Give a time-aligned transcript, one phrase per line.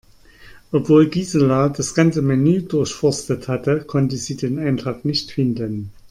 [0.71, 5.91] Obwohl Gisela das ganze Menü durchforstet hatte, konnte sie den Eintrag nicht finden.